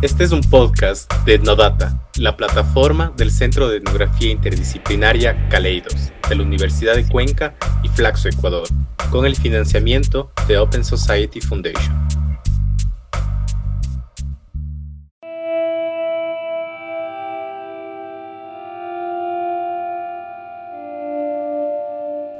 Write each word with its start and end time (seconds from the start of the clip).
Este 0.00 0.22
es 0.22 0.30
un 0.30 0.42
podcast 0.42 1.12
de 1.24 1.34
Etnodata, 1.34 2.08
la 2.18 2.36
plataforma 2.36 3.12
del 3.16 3.32
Centro 3.32 3.68
de 3.68 3.78
Etnografía 3.78 4.30
Interdisciplinaria 4.30 5.48
Caleidos, 5.48 6.12
de 6.28 6.36
la 6.36 6.44
Universidad 6.44 6.94
de 6.94 7.04
Cuenca 7.04 7.56
y 7.82 7.88
Flaxo 7.88 8.28
Ecuador, 8.28 8.68
con 9.10 9.26
el 9.26 9.34
financiamiento 9.34 10.30
de 10.46 10.56
Open 10.58 10.84
Society 10.84 11.40
Foundation. 11.40 12.06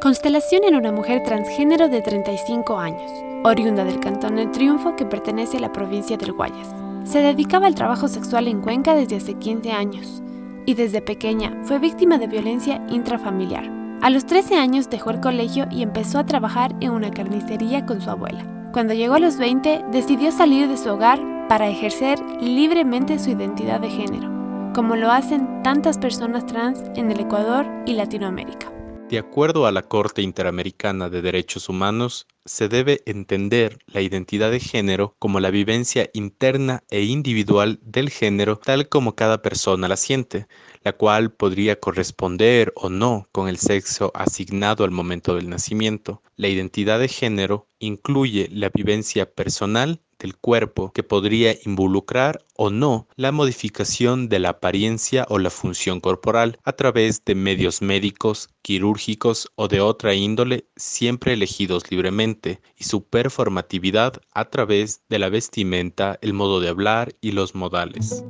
Constelación 0.01 0.63
era 0.63 0.79
una 0.79 0.93
mujer 0.93 1.25
transgénero 1.25 1.89
de 1.89 2.03
35 2.03 2.79
años, 2.79 3.11
oriunda 3.43 3.83
del 3.83 3.99
Cantón 3.99 4.37
del 4.37 4.53
Triunfo 4.53 4.95
que 4.95 5.05
pertenece 5.05 5.57
a 5.57 5.61
la 5.61 5.73
provincia 5.73 6.17
del 6.17 6.35
Guayas. 6.35 6.88
Se 7.09 7.23
dedicaba 7.23 7.67
al 7.67 7.75
trabajo 7.75 8.07
sexual 8.07 8.49
en 8.49 8.61
Cuenca 8.61 8.95
desde 8.95 9.17
hace 9.17 9.33
15 9.33 9.73
años 9.73 10.23
y 10.67 10.75
desde 10.75 11.01
pequeña 11.01 11.57
fue 11.63 11.79
víctima 11.79 12.19
de 12.19 12.27
violencia 12.27 12.85
intrafamiliar. 12.91 13.65
A 14.03 14.11
los 14.11 14.27
13 14.27 14.57
años 14.57 14.91
dejó 14.91 15.09
el 15.09 15.21
colegio 15.21 15.67
y 15.71 15.83
empezó 15.83 16.19
a 16.19 16.27
trabajar 16.27 16.77
en 16.81 16.91
una 16.91 17.11
carnicería 17.11 17.87
con 17.87 18.03
su 18.03 18.11
abuela. 18.11 18.45
Cuando 18.75 18.93
llegó 18.93 19.15
a 19.15 19.21
los 19.21 19.39
20, 19.39 19.87
decidió 19.91 20.31
salir 20.33 20.69
de 20.69 20.77
su 20.77 20.91
hogar 20.91 21.19
para 21.49 21.71
ejercer 21.71 22.21
libremente 22.43 23.19
su 23.19 23.31
identidad 23.31 23.81
de 23.81 23.89
género, 23.89 24.71
como 24.75 24.95
lo 24.95 25.11
hacen 25.11 25.63
tantas 25.63 25.97
personas 25.97 26.45
trans 26.45 26.83
en 26.95 27.11
el 27.11 27.21
Ecuador 27.21 27.65
y 27.87 27.95
Latinoamérica. 27.95 28.78
De 29.09 29.17
acuerdo 29.17 29.65
a 29.65 29.73
la 29.73 29.81
Corte 29.81 30.21
Interamericana 30.21 31.09
de 31.09 31.23
Derechos 31.23 31.71
Humanos, 31.71 32.27
se 32.45 32.69
debe 32.69 33.01
entender 33.07 33.79
la 33.87 34.03
identidad 34.03 34.51
de 34.51 34.61
género 34.61 35.17
como 35.19 35.41
la 35.41 35.51
vivencia 35.51 36.11
interna 36.13 36.85
e 36.91 37.05
individual 37.05 37.79
del 37.83 38.11
género 38.11 38.59
tal 38.59 38.91
como 38.91 39.15
cada 39.15 39.41
persona 39.41 39.89
la 39.89 39.97
siente, 39.97 40.47
la 40.83 40.93
cual 40.93 41.33
podría 41.33 41.81
corresponder 41.81 42.71
o 42.77 42.91
no 42.91 43.31
con 43.33 43.49
el 43.49 43.57
sexo 43.57 44.13
asignado 44.15 44.85
al 44.85 44.91
momento 44.91 45.35
del 45.35 45.49
nacimiento. 45.49 46.23
La 46.37 46.49
identidad 46.49 46.99
de 46.99 47.09
género 47.09 47.67
incluye 47.79 48.51
la 48.53 48.69
vivencia 48.69 49.25
personal 49.25 50.03
del 50.19 50.37
cuerpo 50.37 50.93
que 50.93 51.03
podría 51.03 51.57
involucrar 51.65 52.45
o 52.57 52.71
no 52.71 53.09
la 53.17 53.33
modificación 53.33 54.29
de 54.29 54.39
la 54.39 54.51
apariencia 54.51 55.27
o 55.29 55.39
la 55.39 55.51
función 55.51 56.01
corporal 56.01 56.59
a 56.65 56.73
través 56.73 57.25
de 57.25 57.35
medios 57.35 57.83
médicos, 57.83 58.49
quirúrgicos 58.63 59.51
o 59.55 59.69
de 59.69 59.81
otra 59.81 60.15
índole 60.15 60.67
siempre 60.77 61.33
elegidos 61.33 61.91
libremente 61.91 62.61
y 62.77 62.85
su 62.85 63.05
performatividad 63.05 64.15
a 64.33 64.45
través 64.47 65.03
de 65.09 65.19
la 65.19 65.29
vestimenta, 65.29 66.19
el 66.23 66.33
modo 66.33 66.61
de 66.61 66.69
hablar 66.69 67.15
y 67.21 67.33
los 67.33 67.55
modales. 67.55 68.25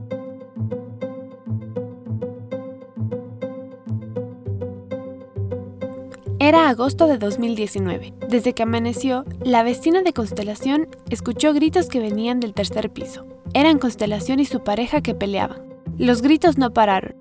Era 6.49 6.71
agosto 6.71 7.07
de 7.09 7.19
2019. 7.19 8.15
Desde 8.27 8.55
que 8.55 8.63
amaneció, 8.63 9.27
la 9.43 9.63
vecina 9.63 10.01
de 10.01 10.15
Constelación 10.15 10.89
escuchó 11.11 11.53
gritos 11.53 11.89
que 11.89 12.01
venían 12.01 12.41
del 12.41 12.55
tercer 12.55 12.89
piso. 12.89 13.27
Eran 13.53 13.79
Constelación 13.79 14.41
y 14.41 14.47
su 14.47 14.65
pareja 14.65 15.03
que 15.03 15.15
peleaban. 15.15 15.61
Los 15.99 16.23
gritos 16.23 16.57
no 16.57 16.73
pararon. 16.73 17.17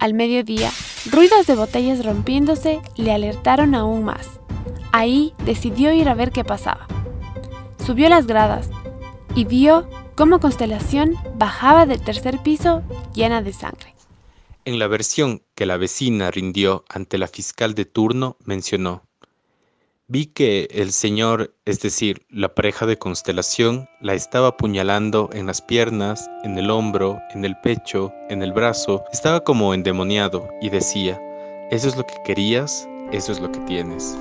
Al 0.00 0.14
mediodía, 0.14 0.68
ruidos 1.12 1.46
de 1.46 1.54
botellas 1.54 2.04
rompiéndose 2.04 2.80
le 2.96 3.12
alertaron 3.12 3.76
aún 3.76 4.02
más. 4.02 4.40
Ahí 4.90 5.32
decidió 5.44 5.92
ir 5.92 6.08
a 6.08 6.14
ver 6.14 6.32
qué 6.32 6.42
pasaba. 6.42 6.88
Subió 7.86 8.08
las 8.08 8.26
gradas 8.26 8.68
y 9.36 9.44
vio 9.44 9.86
cómo 10.16 10.40
Constelación 10.40 11.14
bajaba 11.36 11.86
del 11.86 12.02
tercer 12.02 12.40
piso 12.40 12.82
llena 13.14 13.42
de 13.42 13.52
sangre. 13.52 13.91
En 14.64 14.78
la 14.78 14.86
versión 14.86 15.42
que 15.56 15.66
la 15.66 15.76
vecina 15.76 16.30
rindió 16.30 16.84
ante 16.88 17.18
la 17.18 17.26
fiscal 17.26 17.74
de 17.74 17.84
turno 17.84 18.36
mencionó, 18.44 19.02
vi 20.06 20.26
que 20.26 20.68
el 20.70 20.92
señor, 20.92 21.52
es 21.64 21.80
decir, 21.80 22.24
la 22.30 22.54
pareja 22.54 22.86
de 22.86 22.96
constelación, 22.96 23.88
la 24.00 24.14
estaba 24.14 24.48
apuñalando 24.48 25.30
en 25.32 25.46
las 25.46 25.62
piernas, 25.62 26.30
en 26.44 26.56
el 26.58 26.70
hombro, 26.70 27.18
en 27.34 27.44
el 27.44 27.56
pecho, 27.56 28.12
en 28.28 28.40
el 28.40 28.52
brazo, 28.52 29.02
estaba 29.12 29.42
como 29.42 29.74
endemoniado 29.74 30.48
y 30.60 30.68
decía, 30.68 31.20
eso 31.72 31.88
es 31.88 31.96
lo 31.96 32.06
que 32.06 32.14
querías, 32.24 32.88
eso 33.10 33.32
es 33.32 33.40
lo 33.40 33.50
que 33.50 33.58
tienes. 33.60 34.16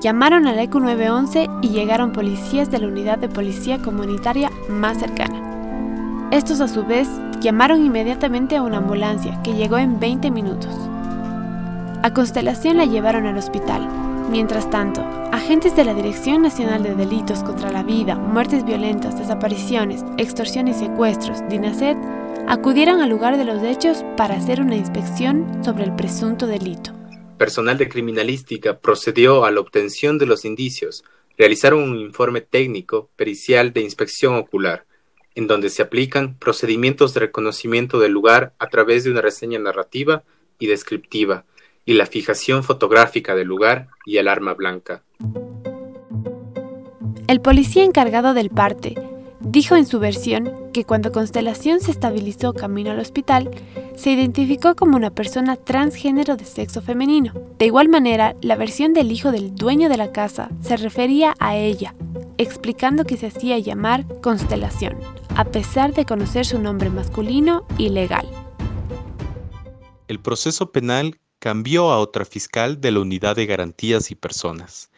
Llamaron 0.00 0.48
al 0.48 0.58
ECU 0.58 0.80
911 0.80 1.46
y 1.62 1.68
llegaron 1.68 2.10
policías 2.10 2.68
de 2.68 2.80
la 2.80 2.88
unidad 2.88 3.18
de 3.18 3.28
policía 3.28 3.78
comunitaria 3.78 4.50
más 4.68 4.98
cercana. 4.98 5.55
Estos 6.36 6.60
a 6.60 6.68
su 6.68 6.84
vez 6.84 7.08
llamaron 7.40 7.82
inmediatamente 7.82 8.56
a 8.56 8.62
una 8.62 8.76
ambulancia 8.76 9.40
que 9.42 9.54
llegó 9.54 9.78
en 9.78 9.98
20 9.98 10.30
minutos. 10.30 10.68
A 12.02 12.12
Constelación 12.12 12.76
la 12.76 12.84
llevaron 12.84 13.24
al 13.24 13.38
hospital. 13.38 13.88
Mientras 14.30 14.68
tanto, 14.68 15.00
agentes 15.32 15.74
de 15.74 15.86
la 15.86 15.94
Dirección 15.94 16.42
Nacional 16.42 16.82
de 16.82 16.94
Delitos 16.94 17.42
contra 17.42 17.72
la 17.72 17.82
Vida, 17.82 18.16
Muertes 18.16 18.66
Violentas, 18.66 19.18
Desapariciones, 19.18 20.04
Extorsión 20.18 20.68
y 20.68 20.74
Secuestros, 20.74 21.38
DINASET, 21.48 21.96
acudieron 22.46 23.00
al 23.00 23.08
lugar 23.08 23.38
de 23.38 23.46
los 23.46 23.62
hechos 23.62 24.04
para 24.18 24.34
hacer 24.34 24.60
una 24.60 24.76
inspección 24.76 25.64
sobre 25.64 25.84
el 25.84 25.96
presunto 25.96 26.46
delito. 26.46 26.92
Personal 27.38 27.78
de 27.78 27.88
criminalística 27.88 28.78
procedió 28.78 29.46
a 29.46 29.50
la 29.50 29.60
obtención 29.60 30.18
de 30.18 30.26
los 30.26 30.44
indicios, 30.44 31.02
realizaron 31.38 31.82
un 31.82 31.96
informe 31.96 32.42
técnico 32.42 33.08
pericial 33.16 33.72
de 33.72 33.80
inspección 33.80 34.34
ocular, 34.34 34.84
en 35.36 35.46
donde 35.46 35.70
se 35.70 35.82
aplican 35.82 36.34
procedimientos 36.34 37.14
de 37.14 37.20
reconocimiento 37.20 38.00
del 38.00 38.12
lugar 38.12 38.54
a 38.58 38.68
través 38.68 39.04
de 39.04 39.12
una 39.12 39.20
reseña 39.20 39.60
narrativa 39.60 40.24
y 40.58 40.66
descriptiva, 40.66 41.44
y 41.84 41.92
la 41.94 42.06
fijación 42.06 42.64
fotográfica 42.64 43.36
del 43.36 43.46
lugar 43.46 43.88
y 44.04 44.16
el 44.16 44.26
arma 44.26 44.54
blanca. 44.54 45.02
El 47.28 47.40
policía 47.40 47.84
encargado 47.84 48.34
del 48.34 48.50
parte 48.50 48.94
dijo 49.40 49.76
en 49.76 49.86
su 49.86 50.00
versión 50.00 50.52
que 50.72 50.84
cuando 50.84 51.12
Constelación 51.12 51.80
se 51.80 51.90
estabilizó 51.90 52.52
camino 52.52 52.90
al 52.90 52.98
hospital, 52.98 53.50
se 53.94 54.10
identificó 54.10 54.74
como 54.74 54.96
una 54.96 55.10
persona 55.10 55.56
transgénero 55.56 56.36
de 56.36 56.44
sexo 56.44 56.82
femenino. 56.82 57.32
De 57.58 57.66
igual 57.66 57.88
manera, 57.88 58.34
la 58.40 58.56
versión 58.56 58.92
del 58.92 59.12
hijo 59.12 59.32
del 59.32 59.54
dueño 59.54 59.88
de 59.88 59.96
la 59.96 60.12
casa 60.12 60.50
se 60.62 60.76
refería 60.76 61.34
a 61.38 61.56
ella, 61.56 61.94
explicando 62.38 63.04
que 63.04 63.16
se 63.16 63.26
hacía 63.26 63.58
llamar 63.58 64.04
Constelación, 64.20 64.96
a 65.36 65.44
pesar 65.44 65.92
de 65.92 66.06
conocer 66.06 66.46
su 66.46 66.58
nombre 66.58 66.88
masculino 66.88 67.66
y 67.76 67.90
legal. 67.90 68.26
El 70.08 70.18
proceso 70.18 70.72
penal 70.72 71.18
cambió 71.38 71.90
a 71.90 71.98
otra 71.98 72.24
fiscal 72.24 72.80
de 72.80 72.90
la 72.90 73.00
Unidad 73.00 73.36
de 73.36 73.44
Garantías 73.44 74.10
y 74.10 74.14
Personas. 74.14 74.90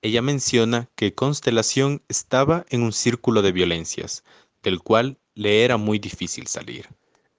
Ella 0.00 0.22
menciona 0.22 0.88
que 0.94 1.14
Constelación 1.14 2.02
estaba 2.08 2.64
en 2.70 2.82
un 2.82 2.92
círculo 2.92 3.42
de 3.42 3.52
violencias, 3.52 4.22
del 4.62 4.80
cual 4.80 5.18
le 5.34 5.64
era 5.64 5.76
muy 5.76 5.98
difícil 5.98 6.46
salir. 6.46 6.88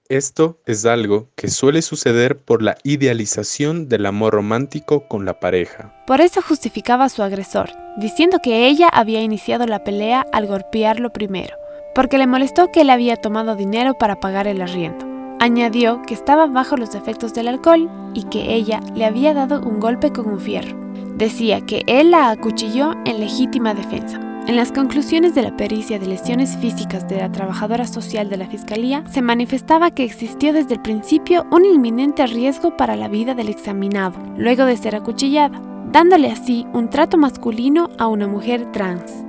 Esto 0.08 0.60
es 0.66 0.84
algo 0.84 1.30
que 1.36 1.48
suele 1.48 1.80
suceder 1.80 2.38
por 2.38 2.62
la 2.62 2.76
idealización 2.84 3.88
del 3.88 4.04
amor 4.04 4.34
romántico 4.34 5.08
con 5.08 5.24
la 5.24 5.40
pareja. 5.40 6.04
Por 6.06 6.20
eso 6.20 6.42
justificaba 6.42 7.06
a 7.06 7.08
su 7.08 7.22
agresor, 7.22 7.70
diciendo 7.96 8.40
que 8.42 8.68
ella 8.68 8.88
había 8.88 9.22
iniciado 9.22 9.66
la 9.66 9.84
pelea 9.84 10.26
al 10.32 10.46
golpearlo 10.46 11.12
primero 11.14 11.61
porque 11.94 12.18
le 12.18 12.26
molestó 12.26 12.70
que 12.70 12.82
él 12.82 12.90
había 12.90 13.16
tomado 13.16 13.56
dinero 13.56 13.94
para 13.94 14.20
pagar 14.20 14.46
el 14.46 14.62
arriendo. 14.62 15.06
Añadió 15.40 16.02
que 16.02 16.14
estaba 16.14 16.46
bajo 16.46 16.76
los 16.76 16.94
efectos 16.94 17.34
del 17.34 17.48
alcohol 17.48 17.90
y 18.14 18.24
que 18.24 18.54
ella 18.54 18.80
le 18.94 19.04
había 19.04 19.34
dado 19.34 19.60
un 19.60 19.80
golpe 19.80 20.12
con 20.12 20.28
un 20.28 20.40
fierro. 20.40 20.76
Decía 21.16 21.60
que 21.60 21.82
él 21.86 22.12
la 22.12 22.30
acuchilló 22.30 22.92
en 23.04 23.20
legítima 23.20 23.74
defensa. 23.74 24.20
En 24.46 24.56
las 24.56 24.72
conclusiones 24.72 25.34
de 25.34 25.42
la 25.42 25.56
pericia 25.56 25.98
de 25.98 26.06
lesiones 26.06 26.56
físicas 26.56 27.08
de 27.08 27.18
la 27.18 27.30
trabajadora 27.30 27.86
social 27.86 28.28
de 28.28 28.36
la 28.36 28.48
Fiscalía, 28.48 29.04
se 29.08 29.22
manifestaba 29.22 29.92
que 29.92 30.04
existió 30.04 30.52
desde 30.52 30.74
el 30.74 30.82
principio 30.82 31.46
un 31.52 31.64
inminente 31.64 32.26
riesgo 32.26 32.76
para 32.76 32.96
la 32.96 33.08
vida 33.08 33.34
del 33.34 33.48
examinado, 33.48 34.18
luego 34.36 34.64
de 34.64 34.76
ser 34.76 34.96
acuchillada, 34.96 35.60
dándole 35.92 36.30
así 36.30 36.66
un 36.72 36.90
trato 36.90 37.18
masculino 37.18 37.88
a 37.98 38.08
una 38.08 38.26
mujer 38.26 38.70
trans 38.72 39.24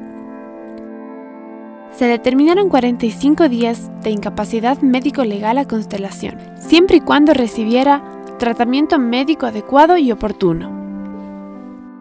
se 1.98 2.06
determinaron 2.06 2.70
45 2.70 3.50
días 3.50 3.90
de 4.02 4.10
incapacidad 4.10 4.82
médico-legal 4.82 5.58
a 5.58 5.68
Constelación, 5.68 6.40
siempre 6.60 6.98
y 6.98 7.02
cuando 7.02 7.34
recibiera 7.34 8.04
tratamiento 8.40 9.00
médico 9.00 9.46
adecuado 9.46 9.98
y 9.98 10.12
oportuno. 10.12 10.72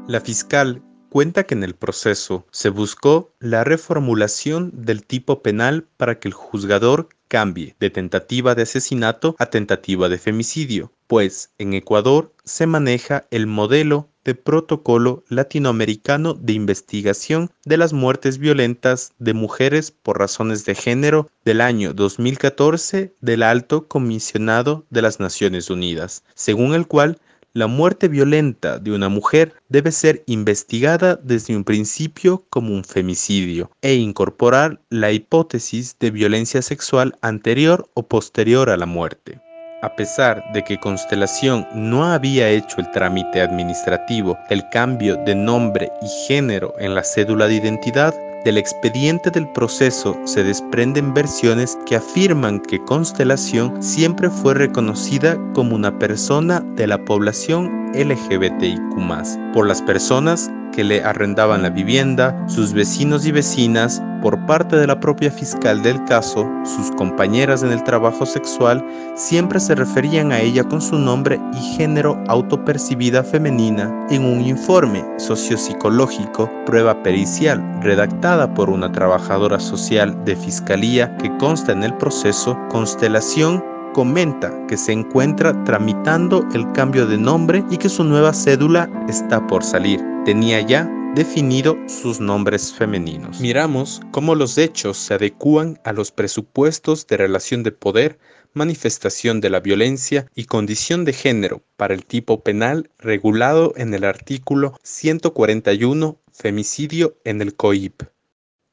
La 0.09 0.21
fiscal 0.21 0.83
cuenta 1.09 1.45
que 1.45 1.55
en 1.55 1.63
el 1.63 1.75
proceso 1.75 2.47
se 2.51 2.71
buscó 2.71 3.35
la 3.39 3.65
reformulación 3.65 4.73
del 4.75 5.05
tipo 5.05 5.43
penal 5.43 5.87
para 5.99 6.19
que 6.19 6.29
el 6.29 6.35
juzgador 6.35 7.11
cambie 7.29 7.77
de 7.79 7.91
tentativa 7.91 8.55
de 8.55 8.63
asesinato 8.63 9.37
a 9.39 9.47
tentativa 9.47 10.09
de 10.09 10.19
femicidio, 10.19 10.93
pues 11.13 11.51
en 11.59 11.75
Ecuador 11.75 12.33
se 12.43 12.67
maneja 12.67 13.27
el 13.31 13.47
modelo 13.47 14.09
de 14.25 14.35
Protocolo 14.35 15.25
Latinoamericano 15.29 16.33
de 16.33 16.55
Investigación 16.55 17.51
de 17.67 17.77
las 17.77 17.93
Muertes 17.93 18.39
Violentas 18.39 19.13
de 19.19 19.35
Mujeres 19.35 19.91
por 19.91 20.19
Razones 20.19 20.65
de 20.65 20.75
Género 20.75 21.29
del 21.45 21.61
año 21.61 21.93
2014 21.93 23.15
del 23.21 23.43
Alto 23.43 23.89
Comisionado 23.89 24.87
de 24.89 25.03
las 25.03 25.21
Naciones 25.21 25.69
Unidas, 25.69 26.25
según 26.35 26.73
el 26.73 26.87
cual 26.87 27.19
la 27.53 27.67
muerte 27.67 28.09
violenta 28.09 28.79
de 28.79 28.93
una 28.93 29.11
mujer 29.11 29.53
debe 29.69 29.93
ser 29.93 30.25
investigada 30.25 31.17
desde 31.17 31.55
un 31.55 31.65
principio 31.65 32.47
como 32.49 32.73
un 32.73 32.85
femicidio 32.85 33.71
e 33.83 33.97
incorporar 33.97 34.81
la 34.89 35.13
hipótesis 35.13 35.95
de 36.01 36.11
violencia 36.11 36.63
sexual 36.63 37.19
anterior 37.21 37.91
o 37.93 38.09
posterior 38.09 38.71
a 38.71 38.79
la 38.79 38.87
muerte. 38.87 39.42
A 39.83 39.89
pesar 39.89 40.45
de 40.53 40.63
que 40.63 40.79
Constelación 40.79 41.67
no 41.75 42.05
había 42.05 42.49
hecho 42.49 42.77
el 42.79 42.89
trámite 42.93 43.41
administrativo 43.41 44.39
del 44.49 44.69
cambio 44.69 45.17
de 45.17 45.35
nombre 45.35 45.91
y 46.01 46.09
género 46.29 46.73
en 46.79 46.95
la 46.95 47.03
cédula 47.03 47.49
de 47.49 47.55
identidad, 47.55 48.15
del 48.45 48.59
expediente 48.59 49.33
del 49.33 49.49
proceso 49.49 50.17
se 50.25 50.45
desprenden 50.45 51.13
versiones 51.13 51.77
que 51.85 51.97
afirman 51.97 52.61
que 52.61 52.79
Constelación 52.85 53.83
siempre 53.83 54.31
fue 54.31 54.55
reconocida 54.55 55.37
como 55.53 55.75
una 55.75 55.99
persona 55.99 56.61
de 56.77 56.87
la 56.87 57.05
población 57.05 57.91
LGBTIQ, 57.93 59.53
por 59.53 59.67
las 59.67 59.83
personas 59.83 60.49
que 60.73 60.85
le 60.85 61.03
arrendaban 61.03 61.63
la 61.63 61.71
vivienda, 61.71 62.37
sus 62.49 62.73
vecinos 62.73 63.27
y 63.27 63.33
vecinas, 63.33 64.01
por 64.23 64.39
parte 64.47 64.77
de 64.77 64.87
la 64.87 64.99
propia 65.01 65.31
fiscal 65.31 65.83
del 65.83 66.03
caso, 66.05 66.49
sus 66.65 66.91
compañeras 66.93 67.63
en 67.63 67.73
el 67.73 67.83
trabajo 67.83 68.25
sexual, 68.25 68.83
siempre 69.17 69.59
se 69.61 69.75
referían 69.75 70.33
a 70.33 70.41
ella 70.41 70.65
con 70.65 70.81
su 70.81 70.97
nombre 70.97 71.41
y 71.53 71.77
género 71.77 72.23
autopercibida 72.29 73.25
femenina 73.25 74.07
en 74.11 74.25
un 74.25 74.41
informe 74.41 75.05
sociopsicológico, 75.19 76.49
prueba 76.65 77.03
pericial, 77.03 77.63
redactada 77.83 78.55
por 78.55 78.71
una 78.71 78.91
trabajadora 78.93 79.59
social 79.59 80.25
de 80.25 80.37
fiscalía 80.37 81.15
que 81.19 81.37
consta 81.39 81.73
en 81.73 81.83
el 81.83 81.95
proceso 81.97 82.57
Constelación 82.71 83.63
comenta 83.93 84.51
que 84.69 84.77
se 84.77 84.93
encuentra 84.93 85.53
tramitando 85.65 86.47
el 86.55 86.71
cambio 86.73 87.07
de 87.07 87.19
nombre 87.19 87.65
y 87.71 87.77
que 87.77 87.89
su 87.89 88.05
nueva 88.05 88.33
cédula 88.33 88.89
está 89.09 89.47
por 89.47 89.63
salir. 89.63 90.01
Tenía 90.25 90.61
ya 90.61 90.89
definido 91.15 91.77
sus 91.89 92.21
nombres 92.21 92.73
femeninos. 92.73 93.39
Miramos 93.39 94.01
cómo 94.13 94.35
los 94.35 94.57
hechos 94.57 94.97
se 94.97 95.15
adecúan 95.15 95.79
a 95.85 95.93
los 95.93 96.11
presupuestos 96.11 97.07
de 97.07 97.19
relación 97.19 97.63
de 97.63 97.71
poder, 97.71 98.19
manifestación 98.55 99.43
de 99.43 99.51
la 99.51 99.61
violencia 99.61 100.27
y 100.35 100.47
condición 100.47 101.05
de 101.05 101.13
género 101.13 101.63
para 101.77 101.93
el 101.93 102.07
tipo 102.07 102.43
penal 102.43 102.91
regulado 102.99 103.75
en 103.77 103.93
el 103.93 104.05
artículo 104.05 104.79
141 104.83 106.19
femicidio 106.33 107.19
en 107.25 107.43
el 107.43 107.55
COIP. 107.57 108.05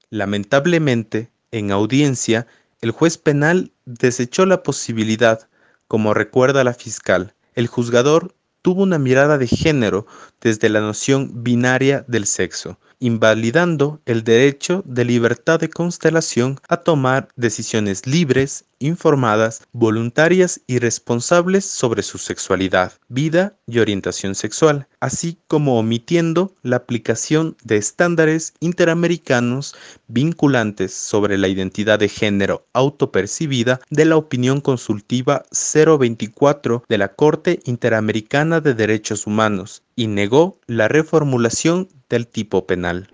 Lamentablemente, 0.09 1.31
en 1.51 1.71
audiencia, 1.71 2.47
el 2.79 2.91
juez 2.91 3.17
penal 3.17 3.73
desechó 3.85 4.45
la 4.45 4.63
posibilidad, 4.63 5.49
como 5.89 6.13
recuerda 6.13 6.63
la 6.63 6.73
fiscal. 6.73 7.35
El 7.53 7.67
juzgador 7.67 8.33
tuvo 8.61 8.83
una 8.83 8.99
mirada 8.99 9.37
de 9.37 9.47
género 9.47 10.05
desde 10.41 10.69
la 10.69 10.81
noción 10.81 11.43
binaria 11.43 12.03
del 12.07 12.25
sexo, 12.25 12.79
invalidando 12.99 14.01
el 14.05 14.23
derecho 14.23 14.83
de 14.85 15.05
libertad 15.05 15.59
de 15.59 15.69
constelación 15.69 16.59
a 16.67 16.77
tomar 16.77 17.29
decisiones 17.35 18.05
libres, 18.05 18.65
informadas, 18.79 19.63
voluntarias 19.73 20.61
y 20.67 20.79
responsables 20.79 21.65
sobre 21.65 22.01
su 22.01 22.17
sexualidad, 22.17 22.93
vida 23.09 23.57
y 23.67 23.79
orientación 23.79 24.35
sexual, 24.35 24.87
así 24.99 25.37
como 25.47 25.77
omitiendo 25.77 26.55
la 26.63 26.77
aplicación 26.77 27.57
de 27.63 27.77
estándares 27.77 28.53
interamericanos 28.59 29.75
vinculantes 30.07 30.93
sobre 30.93 31.37
la 31.37 31.47
identidad 31.47 31.99
de 31.99 32.09
género 32.09 32.65
autopercibida 32.73 33.79
de 33.89 34.05
la 34.05 34.17
opinión 34.17 34.61
consultiva 34.61 35.43
024 35.51 36.83
de 36.87 36.97
la 36.97 37.09
Corte 37.09 37.59
Interamericana 37.65 38.61
de 38.61 38.73
Derechos 38.73 39.27
Humanos 39.27 39.83
y 39.99 40.07
negó 40.07 40.61
la 40.65 40.87
reformulación 40.87 41.89
del 42.09 42.25
tipo 42.25 42.65
penal. 42.65 43.09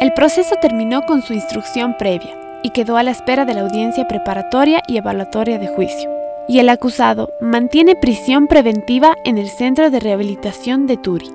El 0.00 0.12
proceso 0.12 0.56
terminó 0.60 1.00
con 1.06 1.22
su 1.22 1.32
instrucción 1.32 1.96
previa 1.98 2.60
y 2.62 2.72
quedó 2.72 2.98
a 2.98 3.02
la 3.02 3.12
espera 3.12 3.46
de 3.46 3.54
la 3.54 3.62
audiencia 3.62 4.06
preparatoria 4.06 4.82
y 4.86 4.98
evaluatoria 4.98 5.58
de 5.58 5.68
juicio. 5.68 6.10
Y 6.46 6.58
el 6.58 6.68
acusado 6.68 7.30
mantiene 7.40 7.96
prisión 7.96 8.48
preventiva 8.48 9.16
en 9.24 9.38
el 9.38 9.48
Centro 9.48 9.90
de 9.90 9.98
Rehabilitación 9.98 10.86
de 10.86 10.98
Turi. 10.98 11.30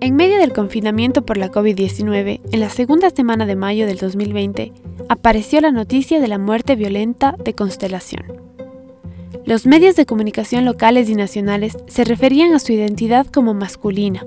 En 0.00 0.16
medio 0.16 0.36
del 0.36 0.52
confinamiento 0.52 1.24
por 1.24 1.38
la 1.38 1.50
COVID-19, 1.50 2.42
en 2.52 2.60
la 2.60 2.68
segunda 2.68 3.08
semana 3.08 3.46
de 3.46 3.56
mayo 3.56 3.86
del 3.86 3.96
2020, 3.96 4.72
apareció 5.12 5.60
la 5.60 5.70
noticia 5.70 6.20
de 6.20 6.26
la 6.26 6.38
muerte 6.38 6.74
violenta 6.74 7.36
de 7.44 7.52
Constelación. 7.52 8.24
Los 9.44 9.66
medios 9.66 9.94
de 9.94 10.06
comunicación 10.06 10.64
locales 10.64 11.10
y 11.10 11.14
nacionales 11.14 11.76
se 11.86 12.04
referían 12.04 12.54
a 12.54 12.58
su 12.58 12.72
identidad 12.72 13.26
como 13.26 13.52
masculina 13.52 14.24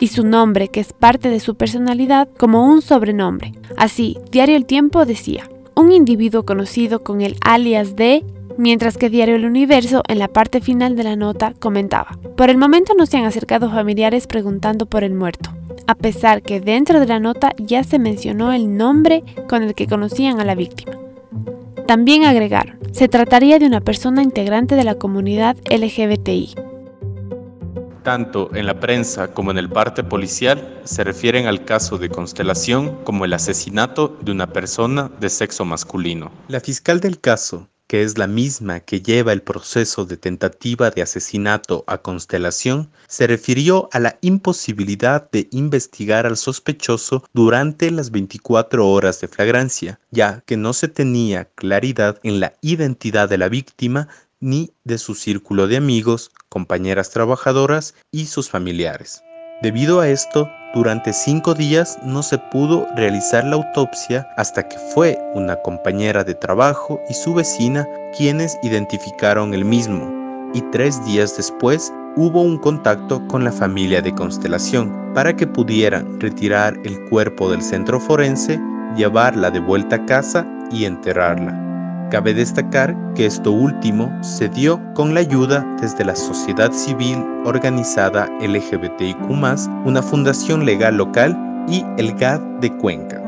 y 0.00 0.08
su 0.08 0.26
nombre, 0.26 0.66
que 0.66 0.80
es 0.80 0.92
parte 0.92 1.28
de 1.30 1.38
su 1.38 1.54
personalidad, 1.54 2.28
como 2.38 2.66
un 2.66 2.82
sobrenombre. 2.82 3.52
Así, 3.76 4.18
Diario 4.32 4.56
El 4.56 4.66
Tiempo 4.66 5.04
decía, 5.04 5.48
un 5.76 5.92
individuo 5.92 6.44
conocido 6.44 7.04
con 7.04 7.20
el 7.20 7.36
alias 7.42 7.94
de 7.94 8.24
mientras 8.58 8.96
que 8.96 9.10
Diario 9.10 9.36
El 9.36 9.44
Universo 9.44 10.02
en 10.08 10.18
la 10.18 10.28
parte 10.28 10.60
final 10.60 10.96
de 10.96 11.04
la 11.04 11.14
nota 11.14 11.54
comentaba, 11.60 12.18
por 12.36 12.50
el 12.50 12.58
momento 12.58 12.94
no 12.98 13.06
se 13.06 13.18
han 13.18 13.26
acercado 13.26 13.70
familiares 13.70 14.26
preguntando 14.26 14.86
por 14.86 15.04
el 15.04 15.14
muerto, 15.14 15.50
a 15.86 15.94
pesar 15.94 16.42
que 16.42 16.60
dentro 16.60 17.00
de 17.00 17.06
la 17.06 17.20
nota 17.20 17.52
ya 17.58 17.84
se 17.84 17.98
mencionó 17.98 18.52
el 18.52 18.76
nombre 18.76 19.22
con 19.48 19.62
el 19.62 19.74
que 19.74 19.86
conocían 19.86 20.40
a 20.40 20.44
la 20.44 20.54
víctima. 20.54 20.96
También 21.86 22.24
agregaron, 22.24 22.78
se 22.92 23.08
trataría 23.08 23.58
de 23.58 23.66
una 23.66 23.80
persona 23.80 24.22
integrante 24.22 24.74
de 24.74 24.84
la 24.84 24.96
comunidad 24.96 25.56
LGBTI. 25.70 26.54
Tanto 28.02 28.54
en 28.54 28.66
la 28.66 28.78
prensa 28.78 29.32
como 29.32 29.50
en 29.50 29.58
el 29.58 29.68
parte 29.68 30.04
policial 30.04 30.80
se 30.84 31.02
refieren 31.02 31.46
al 31.46 31.64
caso 31.64 31.98
de 31.98 32.08
Constelación 32.08 33.02
como 33.04 33.24
el 33.24 33.32
asesinato 33.32 34.16
de 34.20 34.32
una 34.32 34.46
persona 34.46 35.10
de 35.18 35.28
sexo 35.28 35.64
masculino. 35.64 36.30
La 36.48 36.60
fiscal 36.60 37.00
del 37.00 37.20
caso, 37.20 37.68
que 37.86 38.02
es 38.02 38.18
la 38.18 38.26
misma 38.26 38.80
que 38.80 39.00
lleva 39.00 39.32
el 39.32 39.42
proceso 39.42 40.04
de 40.04 40.16
tentativa 40.16 40.90
de 40.90 41.02
asesinato 41.02 41.84
a 41.86 41.98
Constelación, 41.98 42.90
se 43.06 43.26
refirió 43.26 43.88
a 43.92 44.00
la 44.00 44.18
imposibilidad 44.20 45.30
de 45.30 45.48
investigar 45.52 46.26
al 46.26 46.36
sospechoso 46.36 47.24
durante 47.32 47.90
las 47.90 48.10
24 48.10 48.88
horas 48.88 49.20
de 49.20 49.28
flagrancia, 49.28 50.00
ya 50.10 50.42
que 50.46 50.56
no 50.56 50.72
se 50.72 50.88
tenía 50.88 51.46
claridad 51.54 52.18
en 52.22 52.40
la 52.40 52.54
identidad 52.60 53.28
de 53.28 53.38
la 53.38 53.48
víctima 53.48 54.08
ni 54.40 54.72
de 54.84 54.98
su 54.98 55.14
círculo 55.14 55.66
de 55.66 55.76
amigos, 55.76 56.30
compañeras 56.48 57.10
trabajadoras 57.10 57.94
y 58.10 58.26
sus 58.26 58.50
familiares. 58.50 59.22
Debido 59.62 60.00
a 60.00 60.08
esto, 60.10 60.50
durante 60.76 61.14
cinco 61.14 61.54
días 61.54 61.98
no 62.02 62.22
se 62.22 62.36
pudo 62.36 62.86
realizar 62.94 63.46
la 63.46 63.56
autopsia 63.56 64.28
hasta 64.36 64.68
que 64.68 64.76
fue 64.92 65.18
una 65.32 65.56
compañera 65.56 66.22
de 66.22 66.34
trabajo 66.34 67.00
y 67.08 67.14
su 67.14 67.32
vecina 67.32 67.88
quienes 68.14 68.58
identificaron 68.62 69.54
el 69.54 69.64
mismo, 69.64 70.06
y 70.52 70.60
tres 70.72 71.02
días 71.06 71.34
después 71.34 71.90
hubo 72.16 72.42
un 72.42 72.58
contacto 72.58 73.26
con 73.26 73.42
la 73.42 73.52
familia 73.52 74.02
de 74.02 74.12
Constelación 74.12 74.92
para 75.14 75.34
que 75.34 75.46
pudieran 75.46 76.20
retirar 76.20 76.74
el 76.84 77.02
cuerpo 77.08 77.50
del 77.50 77.62
centro 77.62 77.98
forense, 77.98 78.60
llevarla 78.98 79.50
de 79.50 79.60
vuelta 79.60 79.96
a 79.96 80.04
casa 80.04 80.46
y 80.70 80.84
enterrarla. 80.84 81.65
Cabe 82.10 82.34
destacar 82.34 82.96
que 83.14 83.26
esto 83.26 83.50
último 83.50 84.12
se 84.22 84.48
dio 84.48 84.80
con 84.94 85.12
la 85.12 85.20
ayuda 85.20 85.66
desde 85.80 86.04
la 86.04 86.14
sociedad 86.14 86.70
civil 86.70 87.18
organizada 87.44 88.28
LGBTIQ, 88.40 89.28
una 89.28 90.02
fundación 90.02 90.64
legal 90.64 90.96
local 90.96 91.36
y 91.68 91.84
el 91.98 92.14
GAD 92.14 92.40
de 92.60 92.76
Cuenca. 92.76 93.20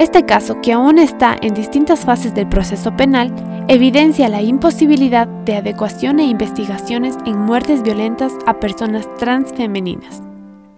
Este 0.00 0.24
caso, 0.24 0.60
que 0.62 0.72
aún 0.72 0.98
está 0.98 1.36
en 1.42 1.54
distintas 1.54 2.04
fases 2.04 2.34
del 2.34 2.48
proceso 2.48 2.96
penal, 2.96 3.32
evidencia 3.68 4.28
la 4.28 4.42
imposibilidad 4.42 5.28
de 5.28 5.56
adecuación 5.56 6.18
e 6.18 6.24
investigaciones 6.24 7.16
en 7.24 7.38
muertes 7.38 7.84
violentas 7.84 8.32
a 8.46 8.58
personas 8.58 9.06
transfemeninas. 9.18 10.22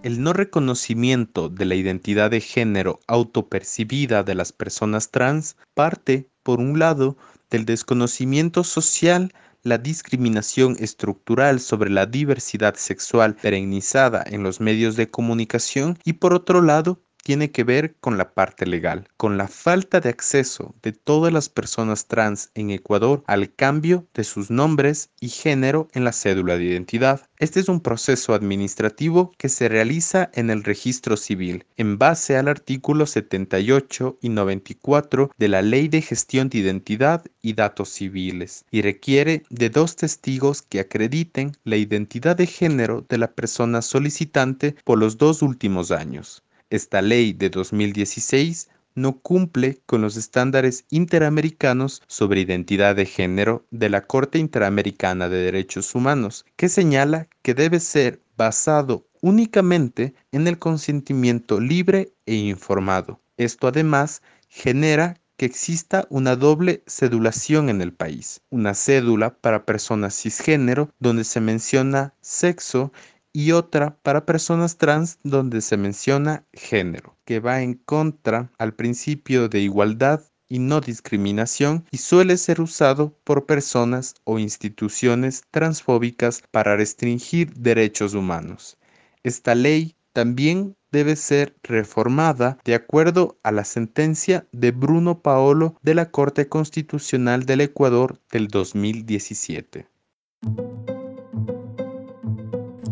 El 0.05 0.23
no 0.23 0.35
reconocimiento 0.35 1.49
de 1.49 1.65
la 1.65 1.77
identidad 1.77 2.31
de 2.31 2.43
género 2.43 3.01
autopercibida 3.07 4.23
de 4.23 4.35
las 4.35 4.53
personas 4.53 5.11
trans 5.11 5.57
parte 5.73 6.29
por 6.43 6.61
un 6.61 6.79
lado, 6.79 7.17
del 7.49 7.65
desconocimiento 7.65 8.65
social, 8.65 9.33
la 9.63 9.79
discriminación 9.79 10.77
estructural 10.79 11.59
sobre 11.59 11.89
la 11.89 12.05
diversidad 12.05 12.75
sexual 12.75 13.35
perennizada 13.35 14.23
en 14.27 14.43
los 14.43 14.61
medios 14.61 14.95
de 14.97 15.09
comunicación 15.11 15.99
y 16.05 16.13
por 16.13 16.35
otro 16.35 16.61
lado, 16.61 17.01
tiene 17.25 17.51
que 17.51 17.65
ver 17.65 17.97
con 18.01 18.19
la 18.19 18.35
parte 18.35 18.67
legal, 18.67 19.09
con 19.17 19.39
la 19.39 19.49
falta 19.49 20.01
de 20.01 20.11
acceso 20.11 20.75
de 20.83 20.93
todas 20.93 21.33
las 21.33 21.49
personas 21.49 22.07
trans 22.07 22.51
en 22.55 22.71
Ecuador 22.71 23.25
al 23.27 23.53
cambio 23.53 24.07
de 24.15 24.25
sus 24.25 24.51
nombres 24.51 25.11
y 25.21 25.31
género 25.31 25.89
en 25.95 26.05
la 26.05 26.13
cédula 26.13 26.57
de 26.59 26.65
identidad. 26.65 27.23
Este 27.39 27.61
es 27.61 27.69
un 27.69 27.81
proceso 27.81 28.35
administrativo 28.35 29.33
que 29.39 29.49
se 29.49 29.69
realiza 29.69 30.31
en 30.35 30.51
el 30.51 30.63
registro 30.63 31.17
civil 31.17 31.65
en 31.77 31.99
base 31.99 32.37
al 32.37 32.47
artículo 32.47 33.07
78 33.07 34.19
y 34.21 34.29
94 34.29 35.31
de 35.39 35.49
la 35.49 35.63
Ley 35.63 35.89
de 35.89 36.03
Gestión 36.03 36.51
de 36.51 36.59
Identidad 36.59 37.25
y 37.41 37.55
Datos 37.55 37.89
Civiles 37.89 38.67
y 38.71 38.83
requiere 38.83 39.45
de 39.49 39.71
dos 39.71 39.97
testigos 39.97 40.61
que 40.61 40.81
acrediten 40.81 41.53
la 41.65 41.77
identidad 41.77 42.37
de 42.37 42.47
género 42.47 43.05
de 43.09 43.17
la 43.17 43.33
persona 43.33 43.81
solicitante 43.81 44.77
por 44.85 44.99
los 44.99 45.17
dos 45.17 45.41
últimos 45.41 45.91
años. 45.91 46.44
Esta 46.71 47.03
ley 47.03 47.33
de 47.33 47.51
2016 47.51 48.69
no 48.95 49.19
cumple 49.21 49.81
con 49.87 50.03
los 50.03 50.17
estándares 50.17 50.85
interamericanos 50.91 52.03
sobre 52.07 52.41
identidad 52.41 52.95
de 52.97 53.07
género 53.07 53.67
de 53.71 53.89
la 53.89 54.03
Corte 54.03 54.39
Interamericana 54.39 55.29
de 55.29 55.39
Derechos 55.39 55.95
Humanos, 55.95 56.45
que 56.57 56.69
señala 56.69 57.29
que 57.43 57.55
debe 57.55 57.81
ser 57.81 58.21
basado 58.37 59.07
únicamente 59.21 60.15
en 60.33 60.47
el 60.47 60.59
consentimiento 60.59 61.61
libre 61.61 62.13
e 62.27 62.35
informado. 62.35 63.21
Esto 63.37 63.69
además 63.69 64.23
genera 64.49 65.21
que 65.37 65.47
exista 65.47 66.07
una 66.11 66.37
doble 66.37 66.85
cedulación 66.87 67.69
en 67.69 67.81
el 67.81 67.93
país, 67.93 68.41
una 68.51 68.75
cédula 68.75 69.35
para 69.35 69.65
personas 69.65 70.15
cisgénero 70.15 70.91
donde 71.01 71.25
se 71.25 71.41
menciona 71.41 72.15
sexo 72.21 72.93
y 73.35 73.53
otra 73.53 73.99
para 74.03 74.25
personas 74.25 74.79
trans 74.79 75.19
donde 75.25 75.61
se 75.61 75.77
menciona 75.77 76.47
género, 76.55 77.19
que 77.27 77.41
va 77.41 77.61
en 77.61 77.75
contra 77.75 78.51
al 78.59 78.75
principio 78.75 79.49
de 79.49 79.61
igualdad 79.61 80.23
y 80.49 80.61
no 80.61 80.81
discriminación 80.81 81.85
y 81.91 81.99
suele 81.99 82.37
ser 82.37 82.61
usado 82.61 83.19
por 83.25 83.45
personas 83.45 84.15
o 84.23 84.39
instituciones 84.39 85.43
transfóbicas 85.51 86.43
para 86.53 86.77
restringir 86.77 87.53
derechos 87.55 88.15
humanos. 88.15 88.79
Esta 89.25 89.55
ley 89.57 89.97
también 90.13 90.77
debe 90.93 91.17
ser 91.17 91.57
reformada 91.65 92.59
de 92.65 92.77
acuerdo 92.77 93.37
a 93.43 93.51
la 93.51 93.65
sentencia 93.65 94.47
de 94.53 94.71
Bruno 94.71 95.23
Paolo 95.23 95.77
de 95.83 95.95
la 95.97 96.13
Corte 96.13 96.49
Constitucional 96.49 97.47
del 97.47 97.63
Ecuador 97.63 98.21
del 98.31 98.47
2017. 98.47 99.89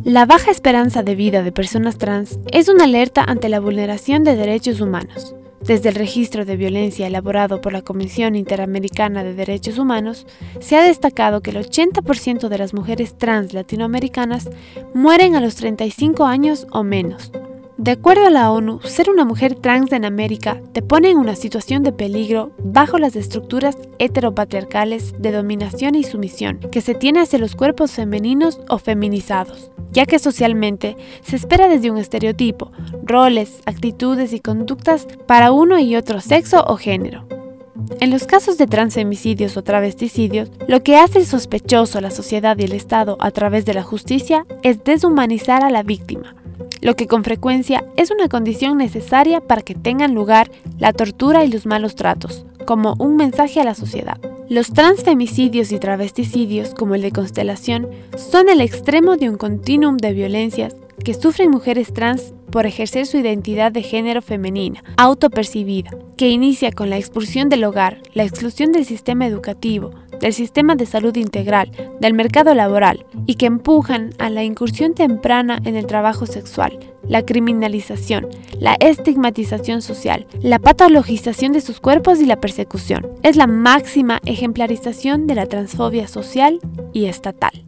La 0.04 0.26
baja 0.26 0.50
esperanza 0.50 1.04
de 1.04 1.14
vida 1.14 1.44
de 1.44 1.52
personas 1.52 1.96
trans 1.96 2.40
es 2.50 2.68
una 2.68 2.84
alerta 2.84 3.22
ante 3.22 3.48
la 3.48 3.60
vulneración 3.60 4.24
de 4.24 4.34
derechos 4.34 4.80
humanos. 4.80 5.36
Desde 5.60 5.90
el 5.90 5.94
registro 5.94 6.44
de 6.44 6.56
violencia 6.56 7.06
elaborado 7.06 7.60
por 7.60 7.72
la 7.72 7.82
Comisión 7.82 8.34
Interamericana 8.34 9.22
de 9.22 9.34
Derechos 9.34 9.78
Humanos, 9.78 10.26
se 10.58 10.76
ha 10.76 10.82
destacado 10.82 11.40
que 11.40 11.50
el 11.50 11.58
80% 11.58 12.48
de 12.48 12.58
las 12.58 12.74
mujeres 12.74 13.16
trans 13.16 13.52
latinoamericanas 13.52 14.50
mueren 14.92 15.36
a 15.36 15.40
los 15.40 15.54
35 15.54 16.24
años 16.24 16.66
o 16.72 16.82
menos, 16.82 17.30
de 17.82 17.90
acuerdo 17.90 18.28
a 18.28 18.30
la 18.30 18.52
ONU, 18.52 18.78
ser 18.84 19.10
una 19.10 19.24
mujer 19.24 19.56
trans 19.56 19.90
en 19.90 20.04
América 20.04 20.62
te 20.72 20.82
pone 20.82 21.10
en 21.10 21.18
una 21.18 21.34
situación 21.34 21.82
de 21.82 21.90
peligro 21.90 22.52
bajo 22.62 22.96
las 22.96 23.16
estructuras 23.16 23.76
heteropatriarcales 23.98 25.20
de 25.20 25.32
dominación 25.32 25.96
y 25.96 26.04
sumisión 26.04 26.60
que 26.70 26.80
se 26.80 26.94
tiene 26.94 27.22
hacia 27.22 27.40
los 27.40 27.56
cuerpos 27.56 27.90
femeninos 27.90 28.60
o 28.68 28.78
feminizados, 28.78 29.72
ya 29.90 30.06
que 30.06 30.20
socialmente 30.20 30.96
se 31.22 31.34
espera 31.34 31.66
desde 31.66 31.90
un 31.90 31.98
estereotipo, 31.98 32.70
roles, 33.02 33.62
actitudes 33.66 34.32
y 34.32 34.38
conductas 34.38 35.08
para 35.26 35.50
uno 35.50 35.80
y 35.80 35.96
otro 35.96 36.20
sexo 36.20 36.64
o 36.64 36.76
género. 36.76 37.26
En 37.98 38.12
los 38.12 38.28
casos 38.28 38.58
de 38.58 38.68
transfemicidios 38.68 39.56
o 39.56 39.64
travesticidios, 39.64 40.52
lo 40.68 40.84
que 40.84 40.98
hace 40.98 41.24
sospechoso 41.24 41.98
a 41.98 42.00
la 42.00 42.12
sociedad 42.12 42.56
y 42.58 42.62
el 42.62 42.74
Estado 42.74 43.16
a 43.18 43.32
través 43.32 43.64
de 43.64 43.74
la 43.74 43.82
justicia 43.82 44.46
es 44.62 44.84
deshumanizar 44.84 45.64
a 45.64 45.70
la 45.70 45.82
víctima, 45.82 46.36
lo 46.80 46.96
que 46.96 47.06
con 47.06 47.24
frecuencia 47.24 47.84
es 47.96 48.10
una 48.10 48.28
condición 48.28 48.78
necesaria 48.78 49.40
para 49.40 49.62
que 49.62 49.74
tengan 49.74 50.14
lugar 50.14 50.50
la 50.78 50.92
tortura 50.92 51.44
y 51.44 51.48
los 51.48 51.66
malos 51.66 51.94
tratos, 51.94 52.44
como 52.66 52.94
un 52.98 53.16
mensaje 53.16 53.60
a 53.60 53.64
la 53.64 53.74
sociedad. 53.74 54.18
Los 54.48 54.72
transfemicidios 54.72 55.72
y 55.72 55.78
travesticidios, 55.78 56.74
como 56.74 56.94
el 56.94 57.02
de 57.02 57.12
Constelación, 57.12 57.88
son 58.16 58.48
el 58.48 58.60
extremo 58.60 59.16
de 59.16 59.30
un 59.30 59.36
continuum 59.36 59.96
de 59.96 60.12
violencias 60.12 60.76
que 61.04 61.14
sufren 61.14 61.50
mujeres 61.50 61.92
trans 61.92 62.34
por 62.50 62.66
ejercer 62.66 63.06
su 63.06 63.16
identidad 63.16 63.72
de 63.72 63.82
género 63.82 64.20
femenina, 64.22 64.84
autopercibida, 64.96 65.90
que 66.16 66.28
inicia 66.28 66.70
con 66.70 66.90
la 66.90 66.98
expulsión 66.98 67.48
del 67.48 67.64
hogar, 67.64 68.02
la 68.12 68.24
exclusión 68.24 68.72
del 68.72 68.84
sistema 68.84 69.26
educativo, 69.26 69.90
del 70.22 70.32
sistema 70.32 70.76
de 70.76 70.86
salud 70.86 71.14
integral, 71.16 71.70
del 72.00 72.14
mercado 72.14 72.54
laboral 72.54 73.04
y 73.26 73.34
que 73.34 73.46
empujan 73.46 74.14
a 74.18 74.30
la 74.30 74.44
incursión 74.44 74.94
temprana 74.94 75.60
en 75.64 75.76
el 75.76 75.86
trabajo 75.86 76.26
sexual, 76.26 76.78
la 77.06 77.26
criminalización, 77.26 78.28
la 78.58 78.76
estigmatización 78.78 79.82
social, 79.82 80.26
la 80.40 80.60
patologización 80.60 81.52
de 81.52 81.60
sus 81.60 81.80
cuerpos 81.80 82.20
y 82.20 82.26
la 82.26 82.40
persecución. 82.40 83.08
Es 83.22 83.36
la 83.36 83.48
máxima 83.48 84.20
ejemplarización 84.24 85.26
de 85.26 85.34
la 85.34 85.46
transfobia 85.46 86.06
social 86.06 86.60
y 86.92 87.06
estatal. 87.06 87.64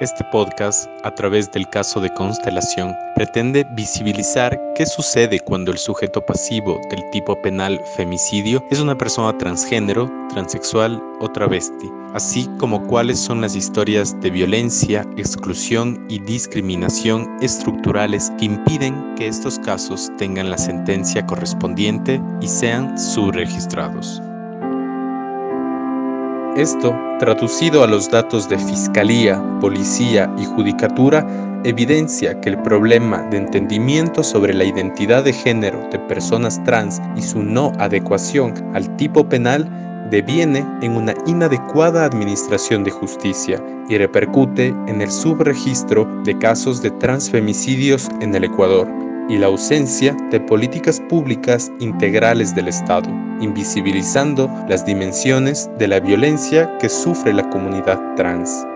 Este 0.00 0.24
podcast, 0.32 0.88
a 1.04 1.14
través 1.14 1.52
del 1.52 1.68
caso 1.68 2.00
de 2.00 2.08
Constelación, 2.14 2.96
pretende 3.14 3.66
visibilizar 3.72 4.58
qué 4.74 4.86
sucede 4.86 5.40
cuando 5.40 5.70
el 5.72 5.76
sujeto 5.76 6.24
pasivo 6.24 6.80
del 6.88 7.02
tipo 7.10 7.38
penal 7.42 7.78
femicidio 7.96 8.64
es 8.70 8.80
una 8.80 8.96
persona 8.96 9.36
transgénero, 9.36 10.10
transexual 10.30 11.02
o 11.20 11.28
travesti, 11.28 11.90
así 12.14 12.48
como 12.58 12.82
cuáles 12.86 13.20
son 13.20 13.42
las 13.42 13.54
historias 13.54 14.18
de 14.22 14.30
violencia, 14.30 15.04
exclusión 15.18 16.02
y 16.08 16.18
discriminación 16.20 17.36
estructurales 17.42 18.32
que 18.38 18.46
impiden 18.46 19.14
que 19.16 19.26
estos 19.26 19.58
casos 19.58 20.10
tengan 20.16 20.48
la 20.48 20.56
sentencia 20.56 21.26
correspondiente 21.26 22.18
y 22.40 22.48
sean 22.48 22.98
subregistrados. 22.98 24.22
Esto, 26.60 26.94
traducido 27.18 27.82
a 27.82 27.86
los 27.86 28.10
datos 28.10 28.46
de 28.46 28.58
Fiscalía, 28.58 29.42
Policía 29.62 30.30
y 30.36 30.44
Judicatura, 30.44 31.26
evidencia 31.64 32.38
que 32.42 32.50
el 32.50 32.60
problema 32.60 33.22
de 33.30 33.38
entendimiento 33.38 34.22
sobre 34.22 34.52
la 34.52 34.64
identidad 34.64 35.24
de 35.24 35.32
género 35.32 35.88
de 35.90 35.98
personas 36.00 36.62
trans 36.64 37.00
y 37.16 37.22
su 37.22 37.42
no 37.42 37.72
adecuación 37.78 38.52
al 38.74 38.94
tipo 38.96 39.26
penal 39.26 39.66
deviene 40.10 40.62
en 40.82 40.96
una 40.96 41.14
inadecuada 41.24 42.04
administración 42.04 42.84
de 42.84 42.90
justicia 42.90 43.58
y 43.88 43.96
repercute 43.96 44.66
en 44.86 45.00
el 45.00 45.10
subregistro 45.10 46.04
de 46.24 46.36
casos 46.36 46.82
de 46.82 46.90
transfemicidios 46.90 48.06
en 48.20 48.34
el 48.34 48.44
Ecuador 48.44 49.09
y 49.30 49.38
la 49.38 49.46
ausencia 49.46 50.14
de 50.30 50.40
políticas 50.40 51.00
públicas 51.08 51.70
integrales 51.78 52.54
del 52.54 52.68
Estado, 52.68 53.08
invisibilizando 53.40 54.50
las 54.68 54.84
dimensiones 54.84 55.70
de 55.78 55.88
la 55.88 56.00
violencia 56.00 56.76
que 56.78 56.88
sufre 56.88 57.32
la 57.32 57.48
comunidad 57.48 57.98
trans. 58.16 58.66